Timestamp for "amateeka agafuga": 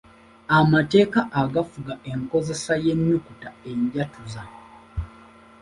0.57-1.93